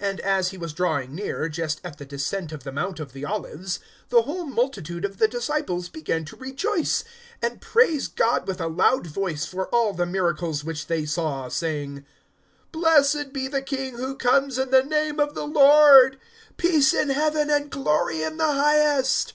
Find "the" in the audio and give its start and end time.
1.96-2.04, 2.64-2.72, 3.12-3.24, 4.08-4.22, 5.18-5.28, 9.92-10.04, 13.46-13.62, 14.72-14.82, 15.36-15.46, 18.38-18.52